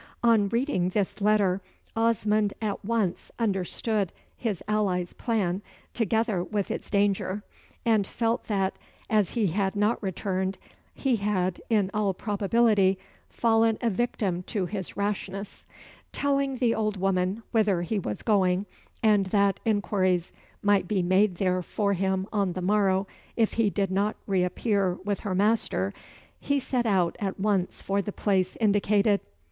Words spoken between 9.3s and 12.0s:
he had not returned, he had, in